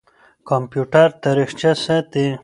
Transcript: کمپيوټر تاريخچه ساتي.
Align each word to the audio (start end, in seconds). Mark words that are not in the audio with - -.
کمپيوټر 0.49 1.07
تاريخچه 1.23 1.71
ساتي. 1.83 2.25